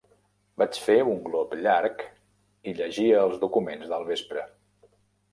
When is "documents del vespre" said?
3.43-4.47